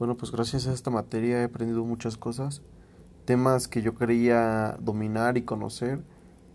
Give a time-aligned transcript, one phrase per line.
[0.00, 2.62] Bueno, pues gracias a esta materia he aprendido muchas cosas,
[3.26, 6.02] temas que yo quería dominar y conocer,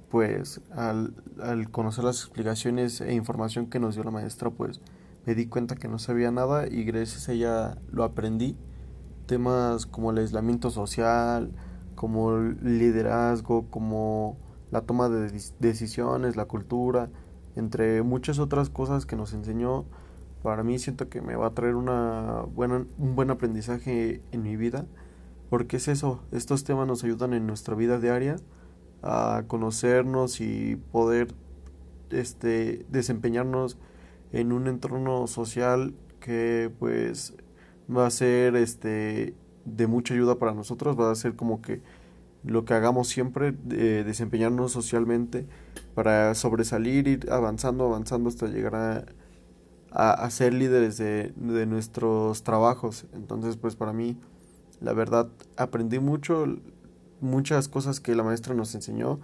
[0.10, 4.82] pues al, al conocer las explicaciones e información que nos dio la maestra, pues
[5.28, 8.58] me di cuenta que no sabía nada y gracias a ella lo aprendí.
[9.28, 11.52] Temas como el aislamiento social,
[11.94, 14.38] como el liderazgo, como
[14.72, 17.12] la toma de decisiones, la cultura,
[17.56, 19.86] entre muchas otras cosas que nos enseñó
[20.46, 24.56] para mí siento que me va a traer una buena, un buen aprendizaje en mi
[24.56, 24.86] vida,
[25.50, 28.36] porque es eso, estos temas nos ayudan en nuestra vida diaria
[29.02, 31.30] a conocernos y poder
[32.12, 33.80] este, desempeñarnos
[34.34, 37.34] en un entorno social que pues
[37.90, 39.34] va a ser este
[39.66, 41.82] de mucha ayuda para nosotros, va a ser como que
[42.44, 45.48] lo que hagamos siempre, de desempeñarnos socialmente
[45.96, 49.06] para sobresalir, ir avanzando, avanzando hasta llegar a
[49.96, 53.06] a, ser líderes de, de, nuestros trabajos.
[53.14, 54.18] Entonces, pues para mí,
[54.82, 56.46] la verdad, aprendí mucho,
[57.22, 59.22] muchas cosas que la maestra nos enseñó,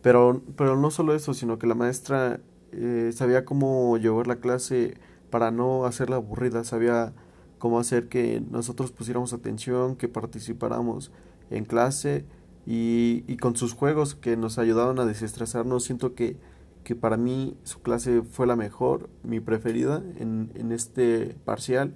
[0.00, 2.40] pero, pero no solo eso, sino que la maestra
[2.72, 4.96] eh, sabía cómo llevar la clase
[5.28, 7.12] para no hacerla aburrida, sabía
[7.58, 11.10] cómo hacer que nosotros pusiéramos atención, que participáramos
[11.50, 12.24] en clase
[12.66, 15.84] y, y con sus juegos que nos ayudaban a desestresarnos.
[15.84, 16.38] Siento que
[16.84, 21.94] que para mí su clase fue la mejor, mi preferida en, en este parcial.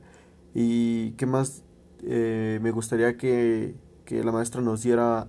[0.54, 1.62] Y qué más
[2.02, 5.28] eh, me gustaría que, que, la maestra nos diera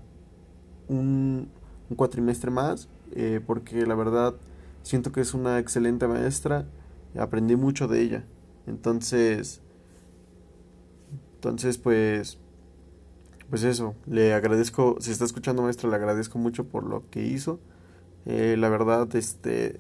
[0.87, 1.49] un,
[1.95, 4.35] cuatrimestre más, eh, porque la verdad
[4.83, 6.67] siento que es una excelente maestra,
[7.17, 8.23] aprendí mucho de ella.
[8.67, 9.61] Entonces,
[11.35, 12.37] entonces pues,
[13.49, 17.59] pues eso, le agradezco, si está escuchando maestra, le agradezco mucho por lo que hizo.
[18.25, 19.79] Eh, la verdad, este,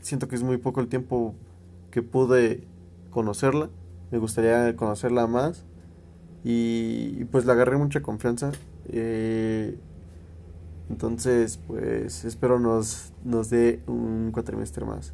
[0.00, 1.34] siento que es muy poco el tiempo
[1.90, 2.64] que pude
[3.10, 3.70] conocerla.
[4.10, 5.64] Me gustaría conocerla más.
[6.44, 8.52] Y, pues le agarré mucha confianza.
[8.88, 9.78] Eh,
[10.88, 15.12] entonces, pues espero nos, nos dé un cuatrimestre más.